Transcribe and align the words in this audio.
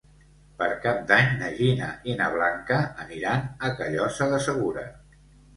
Per 0.61 0.67
Cap 0.85 1.03
d'Any 1.11 1.27
na 1.41 1.49
Gina 1.59 1.89
i 2.13 2.17
na 2.21 2.29
Blanca 2.37 2.79
aniran 3.05 3.47
a 3.69 3.71
Callosa 3.83 4.31
de 4.33 4.41
Segura. 4.51 4.89